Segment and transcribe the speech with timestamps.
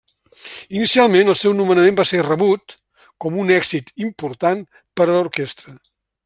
[0.77, 2.75] Inicialment, el seu nomenament va ser rebut
[3.25, 5.77] com un èxit important per a l'orquestra.